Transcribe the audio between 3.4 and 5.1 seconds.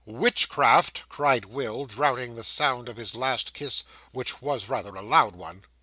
kiss, which was rather a